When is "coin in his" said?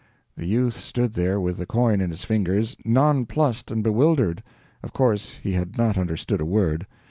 1.67-2.23